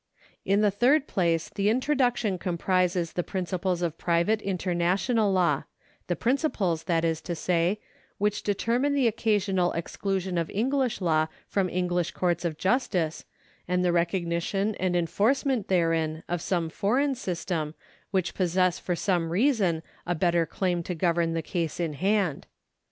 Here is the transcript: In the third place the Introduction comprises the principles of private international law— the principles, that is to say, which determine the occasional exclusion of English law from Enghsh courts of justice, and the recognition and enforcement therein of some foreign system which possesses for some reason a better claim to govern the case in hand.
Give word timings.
In 0.45 0.61
the 0.61 0.71
third 0.71 1.05
place 1.07 1.47
the 1.47 1.69
Introduction 1.69 2.39
comprises 2.39 3.13
the 3.13 3.21
principles 3.21 3.83
of 3.83 3.99
private 3.99 4.41
international 4.41 5.31
law— 5.31 5.65
the 6.07 6.15
principles, 6.15 6.85
that 6.85 7.05
is 7.05 7.21
to 7.21 7.35
say, 7.35 7.79
which 8.17 8.41
determine 8.41 8.95
the 8.95 9.05
occasional 9.07 9.71
exclusion 9.73 10.39
of 10.39 10.49
English 10.49 11.01
law 11.01 11.27
from 11.47 11.67
Enghsh 11.67 12.15
courts 12.15 12.43
of 12.43 12.57
justice, 12.57 13.25
and 13.67 13.85
the 13.85 13.91
recognition 13.93 14.73
and 14.79 14.95
enforcement 14.95 15.67
therein 15.67 16.23
of 16.27 16.41
some 16.41 16.69
foreign 16.71 17.13
system 17.13 17.75
which 18.09 18.33
possesses 18.33 18.79
for 18.79 18.95
some 18.95 19.29
reason 19.29 19.83
a 20.07 20.15
better 20.15 20.47
claim 20.47 20.81
to 20.81 20.95
govern 20.95 21.33
the 21.33 21.43
case 21.43 21.79
in 21.79 21.93
hand. 21.93 22.47